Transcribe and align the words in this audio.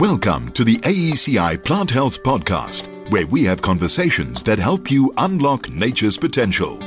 Welcome 0.00 0.50
to 0.52 0.64
the 0.64 0.78
AECI 0.78 1.62
Plant 1.62 1.90
Health 1.90 2.22
Podcast, 2.22 2.88
where 3.10 3.26
we 3.26 3.44
have 3.44 3.60
conversations 3.60 4.42
that 4.44 4.58
help 4.58 4.90
you 4.90 5.12
unlock 5.18 5.68
nature's 5.68 6.16
potential. 6.16 6.78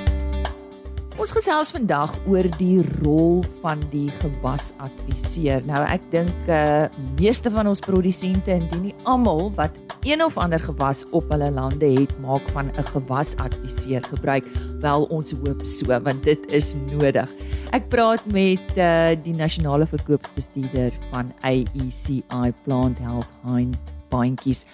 Ons 1.21 1.29
gesels 1.35 1.69
vandag 1.75 2.15
oor 2.25 2.49
die 2.57 2.81
rol 3.03 3.43
van 3.61 3.83
die 3.91 4.07
gewasadviseur. 4.17 5.61
Nou 5.69 5.83
ek 5.85 6.09
dink 6.09 6.49
uh 6.49 6.89
meeste 7.19 7.53
van 7.53 7.69
ons 7.69 7.83
produsente 7.85 8.49
indien 8.49 8.87
nie 8.87 8.95
almal 9.05 9.51
wat 9.61 9.77
een 10.03 10.23
of 10.23 10.37
ander 10.37 10.59
gewas 10.59 11.05
op 11.09 11.29
hulle 11.29 11.51
lande 11.51 11.85
het, 11.85 12.19
maak 12.19 12.49
van 12.49 12.71
'n 12.77 12.83
gewasadviseur 12.83 14.03
gebruik. 14.03 14.45
Wel 14.79 15.03
ons 15.03 15.31
hoop 15.31 15.65
so 15.65 16.01
want 16.01 16.23
dit 16.23 16.51
is 16.51 16.75
nodig. 16.91 17.29
Ek 17.71 17.87
praat 17.87 18.25
met 18.25 18.77
uh 18.77 19.15
die 19.23 19.33
nasionale 19.33 19.85
verkoopsbestuurder 19.85 20.91
van 21.11 21.33
AECI 21.41 22.53
Plant 22.63 22.97
Health 22.97 23.29
Hein 23.43 23.75
Baantjies. 24.09 24.65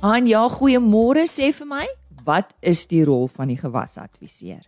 Hein, 0.00 0.26
ja, 0.26 0.48
goeiemôre 0.48 1.26
sê 1.26 1.52
vir 1.52 1.66
my, 1.66 1.86
wat 2.24 2.54
is 2.60 2.86
die 2.86 3.04
rol 3.04 3.28
van 3.28 3.48
die 3.48 3.58
gewasadviseur? 3.58 4.62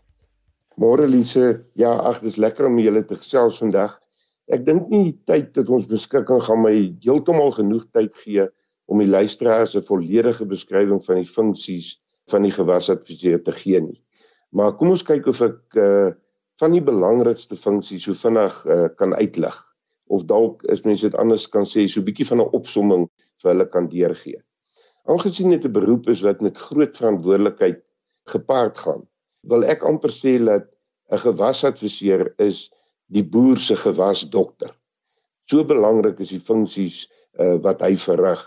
Môre 0.76 1.06
Lise, 1.06 1.64
ja, 1.74 1.92
ag, 1.92 2.20
dis 2.20 2.36
lekker 2.36 2.66
om 2.66 2.78
julle 2.78 3.04
te 3.04 3.16
gesels 3.16 3.58
vandag. 3.58 4.00
Ek 4.48 4.66
dink 4.66 4.88
nie 4.88 5.18
tyd 5.26 5.54
dat 5.54 5.68
ons 5.68 5.86
beskikking 5.86 6.42
gaan 6.42 6.62
my 6.62 6.96
heeltemal 7.04 7.50
genoeg 7.50 7.86
tyd 7.92 8.14
gee 8.14 8.48
om 8.88 8.98
die 9.02 9.10
luisteraars 9.10 9.76
'n 9.76 9.84
volledige 9.84 10.46
beskrywing 10.46 11.04
van 11.04 11.20
die 11.20 11.28
funksies 11.28 11.98
van 12.32 12.42
die 12.42 12.52
gewasadviseur 12.52 13.42
te 13.42 13.52
gee 13.52 13.80
nie. 13.80 14.00
Maar 14.50 14.76
kom 14.76 14.90
ons 14.90 15.04
kyk 15.04 15.26
of 15.26 15.40
ek 15.44 15.60
uh 15.76 16.10
van 16.58 16.72
die 16.74 16.82
belangrikste 16.82 17.54
funksies 17.56 18.02
so 18.08 18.14
vinnig 18.18 18.54
uh 18.66 18.88
kan 18.98 19.14
uitlig 19.14 19.58
of 20.08 20.24
dalk 20.24 20.64
is 20.72 20.82
mense 20.84 21.06
dit 21.06 21.18
anders 21.20 21.46
kan 21.46 21.66
sê 21.68 21.86
so 21.86 22.00
'n 22.00 22.08
bietjie 22.08 22.26
van 22.26 22.40
'n 22.40 22.54
opsomming 22.58 23.04
vir 23.42 23.52
hulle 23.52 23.66
kan 23.66 23.88
deurgee. 23.88 24.40
Aangesien 25.06 25.50
dit 25.50 25.64
'n 25.64 25.72
beroep 25.72 26.08
is 26.08 26.22
wat 26.22 26.40
met 26.40 26.56
groot 26.56 26.96
verantwoordelikheid 26.96 27.84
gepaard 28.26 28.78
gaan, 28.78 29.06
wil 29.42 29.64
ek 29.64 29.84
amper 29.84 30.10
sê 30.10 30.38
dat 30.44 30.66
'n 31.12 31.18
gewasadviseur 31.18 32.34
is 32.38 32.70
die 33.08 33.24
boer 33.24 33.56
se 33.56 33.76
gewasdokter. 33.76 34.74
So 35.48 35.64
belangrik 35.64 36.20
is 36.20 36.28
die 36.28 36.44
funksies 36.44 37.08
uh, 37.40 37.56
wat 37.64 37.80
hy 37.80 37.96
verrig. 37.96 38.42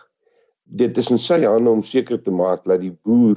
Dit 0.72 0.98
is 0.98 1.10
in 1.12 1.20
sy 1.20 1.42
hande 1.44 1.72
om 1.72 1.84
seker 1.84 2.20
te 2.24 2.32
maak 2.32 2.64
dat 2.70 2.80
die 2.80 2.94
boer 3.04 3.36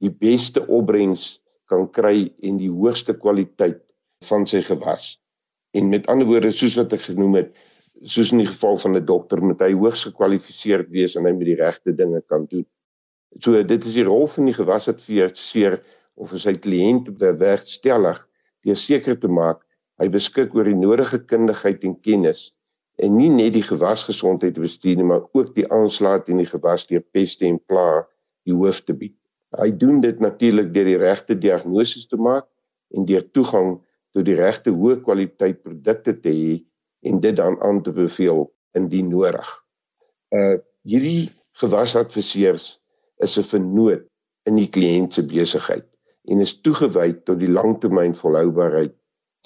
die 0.00 0.10
beste 0.10 0.62
opbrengs 0.64 1.40
kan 1.68 1.84
kry 1.92 2.30
en 2.40 2.56
die 2.56 2.70
hoogste 2.72 3.12
kwaliteit 3.14 3.82
van 4.28 4.46
sy 4.48 4.62
gewas. 4.64 5.18
En 5.76 5.90
met 5.92 6.08
ander 6.08 6.26
woorde, 6.26 6.54
soos 6.56 6.78
wat 6.80 6.94
ek 6.96 7.04
genoem 7.10 7.36
het, 7.36 7.52
soos 8.08 8.32
in 8.32 8.40
die 8.40 8.48
geval 8.48 8.78
van 8.80 8.96
'n 8.96 9.04
dokter, 9.04 9.42
moet 9.44 9.60
hy 9.60 9.72
hoogs 9.76 10.06
gekwalifiseerd 10.08 10.88
wees 10.90 11.16
en 11.16 11.28
hy 11.28 11.32
moet 11.36 11.50
die 11.52 11.60
regte 11.60 11.92
dinge 11.92 12.22
kan 12.32 12.46
doen. 12.50 12.66
So 13.38 13.62
dit 13.62 13.84
is 13.86 13.94
die 13.94 14.08
rol 14.08 14.26
van 14.26 14.48
die 14.48 14.56
gewasadviseur 14.56 15.76
of 16.16 16.32
sy 16.36 16.56
kliënt 16.58 17.12
bewerkstellig 17.20 18.18
deur 18.64 18.76
seker 18.76 19.16
te 19.20 19.28
maak 19.28 19.62
hy 20.00 20.08
beskik 20.08 20.54
oor 20.56 20.64
die 20.64 20.78
nodige 20.78 21.20
kundigheid 21.28 21.84
en 21.84 21.94
kennis 22.00 22.50
en 23.00 23.16
nie 23.16 23.30
net 23.32 23.54
die 23.56 23.64
gewasgesondheid 23.64 24.54
te 24.56 24.62
bestuur 24.62 24.98
nie 24.98 25.08
maar 25.08 25.24
ook 25.32 25.54
die 25.56 25.66
aanslae 25.72 26.20
teen 26.26 26.42
die 26.42 26.48
gewas 26.50 26.86
deur 26.90 27.04
peste 27.14 27.46
en 27.48 27.58
plaae 27.70 28.04
die 28.48 28.56
hoof 28.56 28.82
te 28.84 28.96
bied. 28.96 29.16
Hy 29.56 29.70
doen 29.74 30.00
dit 30.04 30.20
natuurlik 30.22 30.72
deur 30.74 30.88
die 30.88 31.00
regte 31.00 31.36
diagnose 31.38 32.02
te 32.08 32.18
maak 32.20 32.46
en 32.94 33.06
deur 33.08 33.24
toegang 33.34 33.78
tot 34.14 34.26
die 34.26 34.36
regte 34.38 34.74
hoë 34.74 35.00
kwaliteit 35.06 35.62
produkte 35.64 36.14
te 36.22 36.32
hê 36.34 36.54
en 37.08 37.20
dit 37.24 37.36
dan 37.36 37.56
aan 37.64 37.80
te 37.82 37.94
beveel 37.96 38.48
indien 38.78 39.10
nodig. 39.10 39.48
Uh 40.34 40.58
hierdie 40.88 41.28
gewasadviseurs 41.60 42.78
is 43.20 43.36
'n 43.38 43.44
vernoot 43.44 44.06
in 44.48 44.56
die 44.56 44.70
kliënt 44.76 45.14
se 45.14 45.22
besigheid 45.22 45.84
en 46.30 46.40
is 46.40 46.54
toegewy 46.64 47.12
tot 47.28 47.40
die 47.40 47.50
langtermyn 47.52 48.14
volhoubaarheid 48.16 48.94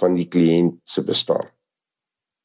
van 0.01 0.15
die 0.15 0.29
kliënt 0.29 0.79
se 0.85 1.03
bestaan. 1.03 1.47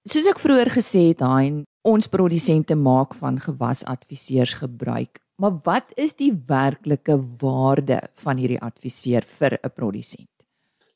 Soos 0.09 0.25
ek 0.25 0.39
vroeër 0.41 0.71
gesê 0.73 1.01
het, 1.11 1.19
Hein, 1.21 1.57
ons 1.85 2.07
produsente 2.09 2.73
maak 2.73 3.11
van 3.19 3.35
gewasadviseurs 3.37 4.55
gebruik. 4.63 5.19
Maar 5.37 5.59
wat 5.67 5.91
is 6.01 6.15
die 6.17 6.31
werklike 6.47 7.19
waarde 7.43 7.99
van 8.23 8.41
hierdie 8.41 8.57
adviseur 8.57 9.21
vir 9.21 9.59
'n 9.61 9.69
produsent? 9.75 10.31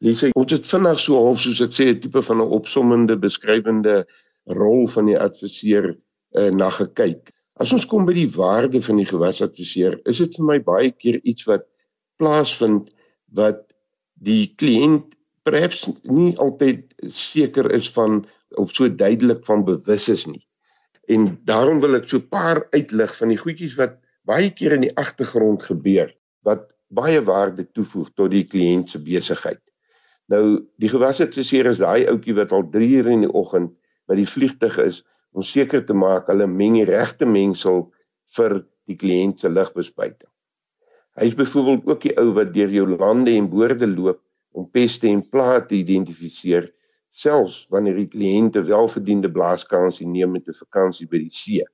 Lise, 0.02 0.32
ons 0.34 0.52
het 0.52 0.66
vinnig 0.66 1.00
so 1.00 1.14
half 1.14 1.40
soos 1.40 1.62
ek 1.62 1.78
sê 1.78 1.86
'n 1.94 2.00
tipe 2.00 2.22
van 2.22 2.42
'n 2.42 2.54
opsommende 2.58 3.16
beskrywende 3.16 4.08
rol 4.48 4.88
van 4.88 5.06
die 5.06 5.20
adviseur 5.20 5.94
uh, 5.94 6.50
na 6.50 6.70
gekyk. 6.70 7.30
As 7.60 7.72
ons 7.72 7.86
kom 7.86 8.06
by 8.06 8.14
die 8.14 8.32
waarde 8.32 8.82
van 8.82 8.98
die 8.98 9.06
gewasadviseur, 9.06 10.02
is 10.06 10.18
dit 10.18 10.36
vir 10.36 10.46
my 10.46 10.60
baie 10.60 10.92
keer 10.92 11.22
iets 11.24 11.46
wat 11.46 11.70
plaasvind 12.18 12.90
wat 13.30 13.62
die 14.18 14.56
kliënt 14.58 15.14
perhaps 15.44 15.88
nie 16.04 16.34
altyd 16.38 16.96
seker 17.12 17.72
is 17.72 17.90
van 17.94 18.26
of 18.58 18.72
so 18.72 18.90
duidelik 18.90 19.46
van 19.46 19.66
bewus 19.66 20.10
is 20.10 20.26
nie. 20.26 20.44
En 21.08 21.40
daarom 21.46 21.82
wil 21.84 21.96
ek 22.00 22.08
so 22.08 22.18
'n 22.18 22.30
paar 22.30 22.68
uitlig 22.72 23.16
van 23.18 23.30
die 23.30 23.38
goedjies 23.38 23.76
wat 23.76 24.00
baie 24.24 24.50
keer 24.50 24.72
in 24.78 24.86
die 24.88 24.96
agtergrond 24.96 25.64
gebeur 25.64 26.14
wat 26.48 26.70
baie 26.88 27.22
waarde 27.22 27.66
toevoeg 27.72 28.10
tot 28.16 28.32
die 28.32 28.46
kliënt 28.48 28.90
se 28.90 29.00
besigheid. 29.00 29.62
Nou 30.32 30.66
die 30.80 30.90
gewasadviseur 30.90 31.66
is 31.72 31.82
daai 31.82 32.08
ouetjie 32.08 32.36
wat 32.36 32.52
al 32.52 32.70
3 32.72 32.92
ure 33.00 33.12
in 33.12 33.26
die 33.26 33.34
oggend 33.34 33.74
by 34.08 34.16
die 34.16 34.30
vliegtyg 34.30 34.78
is 34.84 35.04
om 35.34 35.44
seker 35.44 35.84
te 35.86 35.96
maak 35.98 36.30
hulle 36.32 36.48
meng 36.48 36.78
die 36.78 36.88
regte 36.88 37.26
mengsel 37.26 37.90
vir 38.38 38.62
die 38.88 38.96
kliënt 39.00 39.42
se 39.42 39.50
ligbespuiting. 39.50 40.30
Hy 41.20 41.30
is 41.30 41.38
byvoorbeeld 41.38 41.90
ook 41.90 42.06
die 42.08 42.16
ou 42.18 42.32
wat 42.38 42.54
deur 42.54 42.72
jou 42.74 42.86
lande 42.90 43.34
en 43.38 43.50
boorde 43.50 43.88
loop 43.90 44.22
om 44.54 44.70
peste 44.70 45.10
en 45.10 45.22
plaae 45.30 45.62
te 45.66 45.76
identifiseer, 45.80 46.70
selfs 47.14 47.64
wanneer 47.70 48.00
die 48.02 48.10
kliënte 48.10 48.64
welverdiende 48.66 49.30
blaaskansie 49.32 50.08
neem 50.10 50.34
met 50.34 50.48
'n 50.50 50.58
vakansie 50.58 51.08
by 51.08 51.20
die 51.22 51.34
see. 51.34 51.66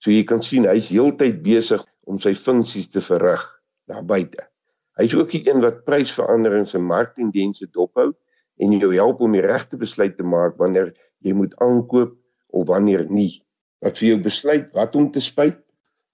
So 0.00 0.10
jy 0.10 0.24
kan 0.24 0.42
sien 0.42 0.64
hy's 0.64 0.88
heeltyd 0.88 1.42
besig 1.42 1.84
om 2.06 2.18
sy 2.18 2.32
funksies 2.34 2.88
te 2.90 3.00
verrig 3.00 3.44
daar 3.86 4.04
buite. 4.04 4.48
Hy's 4.98 5.14
ook 5.14 5.30
die 5.30 5.44
een 5.46 5.60
wat 5.60 5.84
prysveranderings 5.84 6.74
en 6.74 6.84
marktendense 6.88 7.66
dophou 7.72 8.12
en 8.58 8.72
jou 8.72 8.92
help 8.94 9.20
om 9.20 9.32
die 9.32 9.44
regte 9.44 9.76
besluit 9.76 10.16
te 10.16 10.24
maak 10.24 10.58
wanneer 10.58 10.92
jy 11.20 11.32
moet 11.32 11.54
aankoop 11.60 12.16
of 12.52 12.66
wanneer 12.68 13.06
nie. 13.10 13.44
Wat 13.80 13.98
vir 13.98 14.08
jou 14.08 14.18
besluit 14.22 14.68
wat 14.74 14.96
om 14.96 15.10
te 15.10 15.20
spuit, 15.20 15.58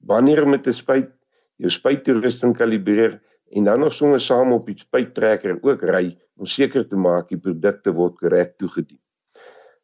wanneer 0.00 0.44
om 0.44 0.54
te 0.62 0.72
spuit 0.72 1.10
jou 1.58 1.70
spuittoerusting 1.70 2.54
kalibreer 2.56 3.18
en 3.50 3.64
dan 3.64 3.80
nog 3.80 3.94
sommer 3.94 4.20
saam 4.20 4.52
op 4.52 4.66
die 4.66 4.78
spuittrekker 4.78 5.58
ook 5.62 5.82
ry 5.82 6.18
om 6.36 6.46
seker 6.46 6.86
te 6.88 6.96
maak 6.96 7.28
die 7.32 7.40
produkte 7.40 7.92
word 7.96 8.16
korrek 8.20 8.56
toegedien. 8.60 9.00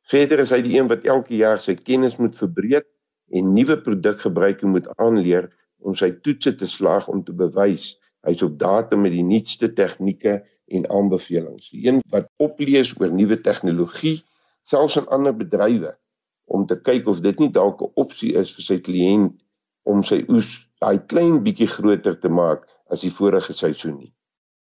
Verder 0.05 0.43
is 0.45 0.53
hy 0.53 0.61
die 0.65 0.77
een 0.77 0.89
wat 0.91 1.07
elke 1.09 1.37
jaar 1.37 1.61
sy 1.61 1.75
kennis 1.81 2.19
moet 2.21 2.37
verbreek 2.37 2.87
en 3.33 3.55
nuwe 3.57 3.79
produkgebruike 3.81 4.69
moet 4.69 4.91
aanleer 5.01 5.49
om 5.85 5.97
sy 5.97 6.11
toetse 6.25 6.53
te 6.61 6.69
slaag 6.69 7.09
om 7.13 7.23
te 7.25 7.33
bewys 7.33 7.95
hy's 8.25 8.43
op 8.45 8.59
datum 8.61 9.05
met 9.05 9.13
die 9.13 9.25
nuutste 9.25 9.71
tegnieke 9.77 10.39
en 10.73 10.87
aanbevelings. 10.93 11.71
Die 11.73 11.87
een 11.89 12.01
wat 12.13 12.31
oplees 12.41 12.95
oor 13.01 13.13
nuwe 13.13 13.41
tegnologie 13.41 14.23
selfs 14.65 14.97
in 15.01 15.09
ander 15.13 15.37
bedrywe 15.37 15.93
om 16.49 16.65
te 16.69 16.77
kyk 16.81 17.09
of 17.09 17.21
dit 17.25 17.41
nie 17.41 17.51
dalk 17.53 17.83
'n 17.83 17.93
opsie 18.01 18.33
is 18.37 18.53
vir 18.57 18.65
sy 18.65 18.79
kliënt 18.81 19.37
om 19.85 20.05
sy 20.05 20.25
oes 20.29 20.69
daai 20.81 20.99
klein 21.09 21.43
bietjie 21.45 21.69
groter 21.69 22.17
te 22.21 22.29
maak 22.29 22.69
as 22.93 23.05
die 23.05 23.13
vorige 23.13 23.55
seisoen 23.57 23.99
nie. 23.99 24.13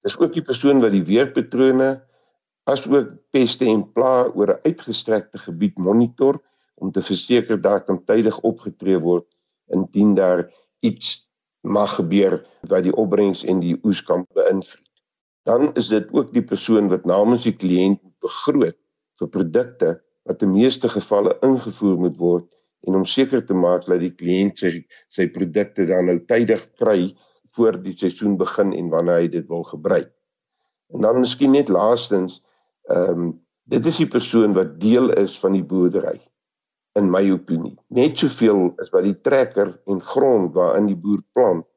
Dis 0.04 0.18
ook 0.20 0.34
die 0.34 0.46
persoon 0.46 0.82
wat 0.84 0.94
die 0.96 1.06
weerpatrone 1.06 1.90
asook 2.70 3.16
peste 3.34 3.68
en 3.68 3.84
plaae 3.94 4.30
oor 4.36 4.54
'n 4.54 4.62
uitgestrekte 4.70 5.40
gebied 5.48 5.78
monitor 5.78 6.40
om 6.76 6.92
te 6.92 7.02
verseker 7.02 7.62
daar 7.62 7.82
kan 7.86 8.04
tydig 8.06 8.38
opgetree 8.40 9.00
word 9.00 9.28
indien 9.74 10.16
daar 10.16 10.48
iets 10.80 11.30
mag 11.62 11.96
gebeur 11.96 12.40
wat 12.72 12.84
die 12.84 12.96
opbrengs 12.96 13.44
en 13.46 13.60
die 13.60 13.78
oes 13.84 14.02
kan 14.04 14.26
beïnvloed. 14.34 14.86
Dan 15.44 15.74
is 15.76 15.88
dit 15.88 16.08
ook 16.12 16.34
die 16.34 16.46
persoon 16.46 16.90
wat 16.90 17.06
namens 17.06 17.44
die 17.44 17.56
kliënt 17.56 18.00
begroot 18.24 18.78
vir 19.20 19.28
produkte 19.28 20.00
wat 20.30 20.42
in 20.46 20.54
meeste 20.54 20.90
gevalle 20.90 21.36
ingevoer 21.46 21.98
moet 22.00 22.18
word 22.18 22.48
en 22.88 22.96
om 22.96 23.06
seker 23.06 23.44
te 23.46 23.54
maak 23.54 23.88
dat 23.90 24.00
die 24.00 24.14
kliënt 24.16 24.62
sy 24.62 24.72
sy 25.12 25.28
produkte 25.28 25.88
dan 25.90 26.08
nou 26.08 26.20
tydig 26.32 26.64
kry 26.80 27.12
voor 27.60 27.78
die 27.84 27.96
seisoen 27.98 28.38
begin 28.40 28.72
en 28.74 28.90
wanneer 28.94 29.24
hy 29.24 29.30
dit 29.36 29.48
wil 29.52 29.66
gebruik. 29.68 30.10
En 30.96 31.06
dan 31.06 31.20
miskien 31.20 31.54
net 31.58 31.70
laastens, 31.70 32.40
ehm 32.90 33.28
um, 33.28 33.38
dit 33.70 33.86
is 33.86 34.00
die 34.02 34.10
persoon 34.10 34.56
wat 34.58 34.80
deel 34.82 35.12
is 35.14 35.36
van 35.40 35.54
die 35.54 35.64
boerdery 35.64 36.16
in 36.98 37.12
my 37.14 37.22
opinie. 37.30 37.76
Net 37.94 38.18
soveel 38.18 38.72
as 38.82 38.90
wat 38.96 39.06
die 39.06 39.18
trekker 39.22 39.76
en 39.86 40.02
grond 40.02 40.56
waarin 40.58 40.90
die 40.90 40.98
boer 40.98 41.22
plant 41.38 41.68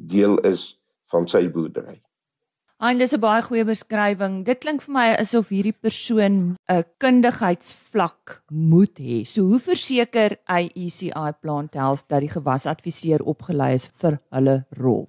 deel 0.00 0.38
is 0.48 0.70
van 1.12 1.28
sy 1.28 1.44
boerdery. 1.52 1.98
En 2.82 2.98
dis 2.98 3.12
'n 3.14 3.20
baie 3.20 3.42
goeie 3.42 3.64
beskrywing. 3.64 4.44
Dit 4.44 4.58
klink 4.58 4.82
vir 4.82 4.92
my 4.92 5.08
asof 5.14 5.52
hierdie 5.54 5.76
persoon 5.86 6.56
'n 6.68 6.84
kundigheidsvlak 6.98 8.42
moet 8.50 8.98
hê. 8.98 9.24
So 9.24 9.42
hoe 9.42 9.60
verseker 9.60 10.36
AECI 10.46 11.32
Plant 11.40 11.74
Health 11.74 12.08
dat 12.08 12.20
die 12.20 12.32
gewasadviseur 12.32 13.22
opgelei 13.22 13.74
is 13.74 13.90
vir 13.94 14.18
hulle 14.30 14.66
rol? 14.80 15.06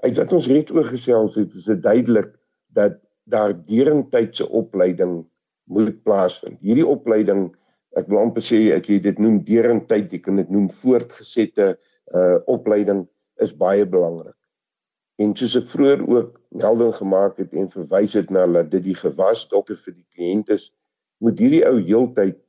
Uit 0.00 0.16
wat 0.16 0.32
ons 0.32 0.48
reeds 0.48 0.72
oor 0.72 0.86
gesels 0.88 1.36
het, 1.36 1.54
is 1.54 1.68
dit 1.68 1.82
duidelik 1.82 2.32
dat 2.76 2.98
daar 3.30 3.54
deurentydse 3.54 4.48
opleiding 4.48 5.24
moet 5.70 6.02
plaasvind. 6.02 6.58
Hierdie 6.64 6.86
opleiding, 6.86 7.50
ek 7.98 8.08
wil 8.10 8.22
amper 8.24 8.44
sê 8.44 8.60
ek 8.74 8.88
jy 8.90 8.98
dit 9.04 9.18
noem 9.22 9.40
deurentyd, 9.46 10.10
jy 10.12 10.22
kan 10.24 10.40
dit 10.40 10.50
noem 10.50 10.68
voortgesette 10.82 11.74
uh 12.16 12.38
opleiding 12.50 13.04
is 13.44 13.52
baie 13.54 13.84
belangrik. 13.86 14.36
En 15.20 15.34
soos 15.36 15.54
ek 15.60 15.68
vroeër 15.70 16.02
ook 16.08 16.32
melding 16.58 16.94
gemaak 16.96 17.38
het 17.38 17.52
en 17.54 17.68
verwys 17.70 18.16
het 18.18 18.32
na 18.34 18.46
dat 18.50 18.70
dit 18.72 18.88
die 18.88 18.96
gewas 18.98 19.44
dokter 19.52 19.78
vir 19.84 19.94
die 19.94 20.06
kliënt 20.16 20.50
is, 20.56 20.70
moet 21.20 21.38
hierdie 21.38 21.62
ou 21.68 21.76
heeltyd 21.78 22.40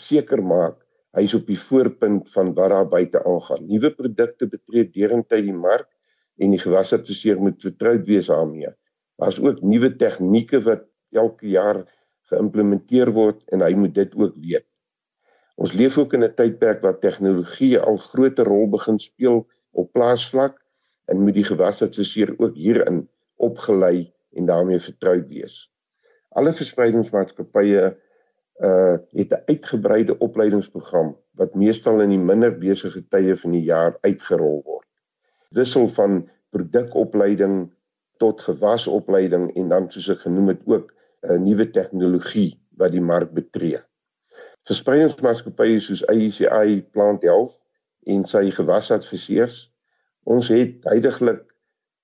seker 0.00 0.42
maak 0.42 0.80
hy 1.14 1.28
is 1.28 1.34
op 1.36 1.46
die 1.46 1.58
voorpunt 1.60 2.30
van 2.34 2.50
wat 2.56 2.72
daar 2.72 2.88
buite 2.90 3.20
aangaan. 3.22 3.68
Nuwe 3.68 3.92
produkte 3.94 4.48
betree 4.50 4.88
deurentyd 4.90 5.44
die 5.46 5.54
mark 5.54 5.86
en 6.38 6.50
die 6.50 6.62
gewasadviseur 6.62 7.40
moet 7.40 7.60
vertroud 7.62 8.06
wees 8.06 8.26
daarmee. 8.26 8.70
Daar's 9.20 9.38
ook 9.38 9.62
nuwe 9.62 9.96
tegnieke 9.96 10.60
wat 10.62 10.86
elke 11.14 11.48
jaar 11.48 11.84
geïmplementeer 12.30 13.12
word 13.14 13.42
en 13.52 13.62
hy 13.62 13.74
moet 13.78 13.94
dit 13.94 14.14
ook 14.18 14.34
weet. 14.40 14.66
Ons 15.54 15.72
leef 15.72 15.98
ook 15.98 16.14
in 16.16 16.24
'n 16.24 16.34
tydperk 16.34 16.80
waar 16.82 16.98
tegnologie 16.98 17.78
al 17.78 17.96
groter 17.96 18.44
rol 18.44 18.68
begin 18.68 18.98
speel 18.98 19.46
op 19.70 19.92
plaasvlak 19.92 20.58
en 21.06 21.22
moet 21.22 21.34
die 21.34 21.46
gewasadviseur 21.46 22.34
ook 22.38 22.54
hierin 22.54 23.08
opgelei 23.36 24.12
en 24.32 24.46
daarmee 24.46 24.80
vertroud 24.80 25.28
wees. 25.28 25.70
Alle 26.34 26.52
verspreidingsmaatskappye 26.52 27.96
uh 28.62 28.96
het 29.10 29.30
'n 29.32 29.42
uitgebreide 29.46 30.18
opleidingsprogram 30.18 31.16
wat 31.34 31.54
meestal 31.54 32.00
in 32.00 32.08
die 32.08 32.18
minder 32.18 32.58
besige 32.58 33.02
tye 33.08 33.36
van 33.36 33.50
die 33.50 33.62
jaar 33.62 33.98
uitgerol 34.00 34.62
word. 34.64 34.83
Wissel 35.54 35.88
van 35.96 36.24
produkopleiding 36.54 37.72
tot 38.22 38.40
gewasopleiding 38.40 39.50
en 39.58 39.68
dan 39.68 39.90
soos 39.90 40.08
ek 40.14 40.24
genoem 40.26 40.52
het 40.54 40.62
ook 40.66 40.94
'n 41.24 41.32
uh, 41.32 41.40
nuwe 41.40 41.70
tegnologie 41.70 42.60
wat 42.78 42.92
die 42.92 43.04
mark 43.04 43.32
betree. 43.32 43.80
Verspreidingsmaatskappye 44.68 45.80
soos 45.80 46.06
AECI 46.06 46.82
Plant 46.92 47.22
Health 47.22 47.58
en 48.06 48.24
sy 48.28 48.50
gewasadviseurs 48.50 49.74
Ons 50.24 50.48
het 50.48 50.86
heidaglik 50.88 51.42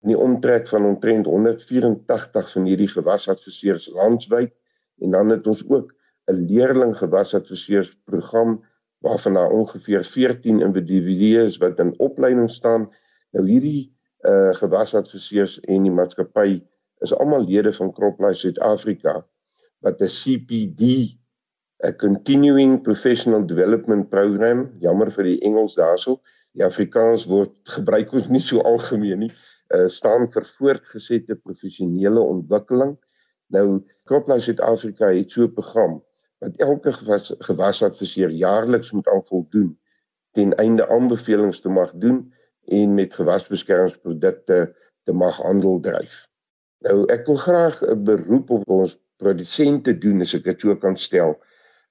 in 0.04 0.12
die 0.12 0.18
omtrek 0.18 0.66
van 0.68 0.86
omtrent 0.88 1.28
184 1.28 2.50
van 2.52 2.66
hierdie 2.68 2.88
gewasadviseurs 2.92 3.88
landwyd 3.96 4.52
en 5.00 5.16
dan 5.16 5.32
het 5.32 5.46
ons 5.48 5.62
ook 5.68 5.94
'n 6.28 6.44
leerling 6.50 6.92
gewasadviseurs 6.96 7.94
program 8.04 8.60
waarvan 9.00 9.34
daar 9.34 9.50
ongeveer 9.50 10.04
14 10.04 10.60
individue 10.60 11.46
is 11.46 11.56
wat 11.56 11.78
in 11.78 11.98
opleiding 11.98 12.50
staan. 12.50 12.90
Nou 13.36 13.46
hierdie 13.46 13.90
uh 14.28 14.52
gewasadviseurs 14.58 15.60
en 15.72 15.86
die 15.86 15.94
maatskappy 15.94 16.60
is 17.04 17.14
almal 17.16 17.46
lede 17.48 17.72
van 17.72 17.92
CropLife 17.96 18.40
Suid-Afrika 18.42 19.20
wat 19.84 20.02
'n 20.02 20.12
CPD 20.16 20.82
'n 21.88 21.96
Continuing 21.96 22.82
Professional 22.82 23.46
Development 23.46 24.10
Program, 24.10 24.66
jammer 24.80 25.10
vir 25.10 25.24
die 25.24 25.40
Engels 25.48 25.74
daarso, 25.74 26.20
die 26.52 26.64
Afrikaans 26.64 27.24
word 27.30 27.56
gebruik 27.76 28.12
ons 28.12 28.28
nie 28.28 28.42
so 28.44 28.60
algemeen 28.60 29.24
nie, 29.24 29.32
uh, 29.74 29.86
staan 29.88 30.26
vir 30.34 30.44
voortgesette 30.58 31.36
professionele 31.36 32.20
ontwikkeling. 32.20 32.98
Nou 33.54 33.80
CropLife 34.04 34.44
Suid-Afrika 34.44 35.14
het 35.14 35.30
so 35.30 35.46
'n 35.46 35.54
program 35.54 36.02
wat 36.40 36.56
elke 36.56 36.92
gewas, 36.92 37.32
gewasadviseur 37.38 38.30
jaarliks 38.30 38.92
moet 38.92 39.08
aan 39.08 39.24
voldoen 39.24 39.78
ten 40.32 40.52
einde 40.54 40.88
aanbevelings 40.88 41.60
te 41.60 41.68
mag 41.68 41.92
doen 41.94 42.32
en 42.64 42.94
met 42.94 43.14
gewasbeskermingsprodukte 43.14 44.74
te 45.02 45.12
mag 45.12 45.36
handel 45.36 45.80
dryf. 45.80 46.28
Nou 46.86 47.04
ek 47.12 47.26
wil 47.26 47.36
graag 47.36 47.82
'n 47.82 48.04
beroep 48.04 48.50
op 48.50 48.68
ons 48.68 48.98
produsente 49.16 49.98
doen 49.98 50.20
as 50.20 50.34
ek 50.34 50.44
dit 50.44 50.60
so 50.60 50.76
kan 50.76 50.96
stel. 50.96 51.36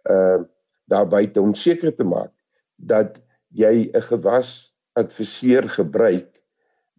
Uh 0.10 0.44
daar 0.89 1.07
buite 1.07 1.42
om 1.42 1.54
seker 1.54 1.94
te 1.95 2.04
maak 2.04 2.33
dat 2.75 3.21
jy 3.54 3.92
'n 3.94 4.01
gewas 4.01 4.74
adviseur 4.98 5.69
gebruik 5.69 6.42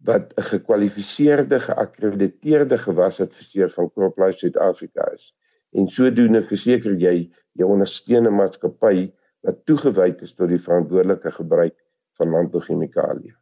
wat 0.03 0.33
'n 0.37 0.43
gekwalifiseerde 0.43 1.59
geakkrediteerde 1.59 2.77
gewasadviseur 2.77 3.69
van 3.69 3.91
CropLife 3.91 4.37
Suid-Afrika 4.37 5.11
is 5.13 5.35
en 5.71 5.87
sodoende 5.87 6.43
verseker 6.43 6.95
jy 6.95 7.31
jy 7.59 7.65
ondersteun 7.65 8.27
'n 8.27 8.35
maatskappy 8.35 9.11
wat 9.45 9.65
toegewyd 9.65 10.21
is 10.21 10.33
tot 10.33 10.49
die 10.49 10.63
verantwoordelike 10.67 11.31
gebruik 11.31 11.77
van 12.17 12.29
landbouchemikalieë. 12.29 13.40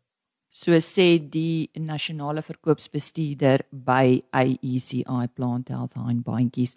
So 0.49 0.73
sê 0.81 1.19
die 1.21 1.69
nasionale 1.77 2.41
verkoopsbestuurder 2.41 3.67
by 3.69 4.19
AECI 4.33 5.29
Plant 5.35 5.69
Health 5.69 5.93
Hein 5.95 6.23
Baantjies. 6.25 6.75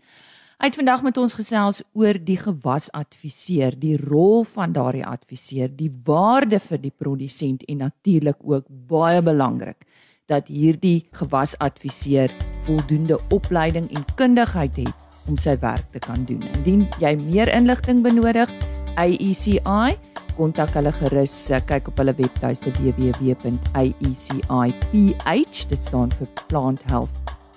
Hy 0.62 0.68
het 0.68 0.76
vandag 0.78 1.00
met 1.02 1.16
ons 1.18 1.32
gesels 1.34 1.80
oor 1.98 2.18
die 2.22 2.36
gewasadviseur, 2.38 3.74
die 3.74 3.96
rol 3.98 4.44
van 4.46 4.76
daardie 4.76 5.02
adviseur, 5.02 5.72
die 5.72 5.90
waarde 6.06 6.60
vir 6.62 6.78
die 6.84 6.92
produsent 6.94 7.64
en 7.66 7.80
natuurlik 7.82 8.38
ook 8.44 8.68
baie 8.92 9.24
belangrik 9.24 9.82
dat 10.30 10.46
hierdie 10.46 11.08
gewasadviseur 11.18 12.30
voldoende 12.68 13.18
opleiding 13.34 13.88
en 13.90 14.04
kundigheid 14.14 14.76
het 14.84 15.26
om 15.26 15.40
sy 15.40 15.56
werk 15.64 15.88
te 15.90 15.98
kan 15.98 16.22
doen. 16.28 16.44
Indien 16.60 16.86
jy 17.02 17.16
meer 17.18 17.50
inligting 17.50 18.04
benodig, 18.06 18.50
AECI, 19.00 19.96
kontak 20.36 20.70
hulle 20.78 20.92
gerus. 21.00 21.34
Kyk 21.66 21.88
op 21.92 21.98
hulle 22.02 22.14
webtuiste 22.18 22.70
www.aeciph, 22.78 24.52
dit 25.72 25.82
staan 25.84 26.10
vir 26.18 26.28
Plant 26.48 26.80
Health 26.90 27.14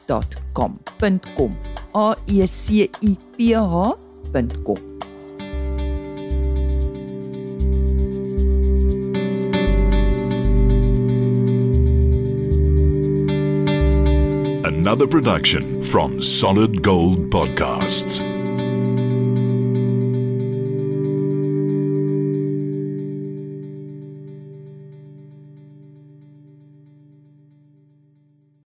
aeciph.com. 0.09 1.51
A 1.93 2.15
E 2.27 2.45
C 2.45 2.89
I 3.01 3.17
P 3.37 3.53
H.com. 3.53 4.77
Another 14.65 15.07
production 15.07 15.81
from 15.81 16.21
Solid 16.21 16.83
Gold 16.83 17.31
Podcasts. 17.31 18.24